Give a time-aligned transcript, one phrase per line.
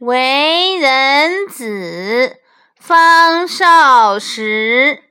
[0.00, 2.38] 为人子，
[2.78, 5.02] 方少时，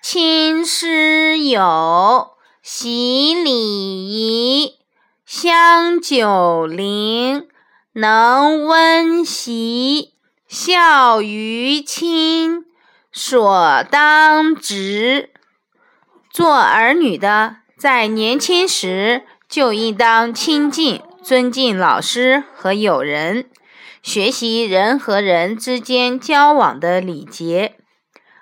[0.00, 2.30] 亲师友，
[2.62, 4.76] 习礼仪，
[5.24, 7.48] 香九龄，
[7.94, 10.14] 能温席，
[10.46, 12.66] 孝于亲，
[13.10, 15.30] 所当执。
[16.30, 23.50] 做儿女的，在年轻时就应当亲近、尊敬老师和友人。
[24.02, 27.76] 学习人和人之间交往的礼节。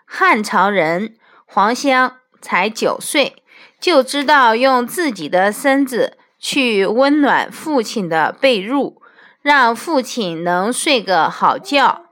[0.04, 1.16] 汉朝人
[1.46, 3.42] 黄香才九岁，
[3.80, 8.96] 就知道用自己的身子去温暖父亲的被褥，
[9.40, 12.06] 让父亲能睡个好觉。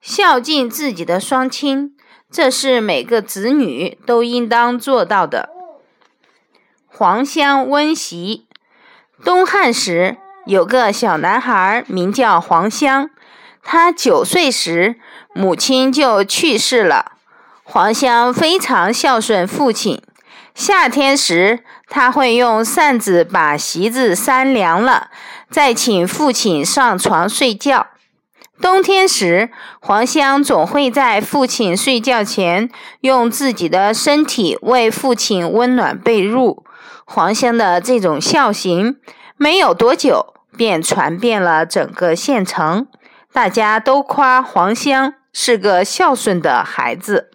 [0.00, 1.96] 孝敬自己的双亲，
[2.30, 5.50] 这是每个子女都应当做到的。
[6.86, 8.48] 黄香温席，
[9.24, 10.16] 东汉时。
[10.46, 13.10] 有个小男孩名叫黄香，
[13.62, 14.96] 他九岁时
[15.34, 17.12] 母亲就去世了。
[17.62, 20.02] 黄香非常孝顺父亲。
[20.54, 25.08] 夏天时，他会用扇子把席子扇凉了，
[25.50, 27.86] 再请父亲上床睡觉。
[28.60, 32.68] 冬天时，黄香总会在父亲睡觉前
[33.02, 36.62] 用自己的身体为父亲温暖被褥。
[37.04, 38.96] 黄香的这种孝行。
[39.42, 42.86] 没有多久，便传遍了整个县城，
[43.32, 47.30] 大家都夸黄香是个孝顺的孩子。